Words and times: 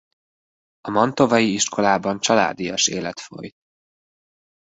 A 0.81 0.89
mantovai 0.89 1.53
iskolában 1.53 2.19
családias 2.19 2.87
élet 2.87 3.19
folyt. 3.19 3.55